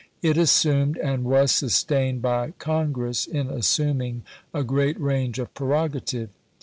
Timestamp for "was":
1.23-1.51